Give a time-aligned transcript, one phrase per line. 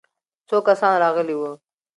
[0.47, 1.51] څو کسان راغلي وو؟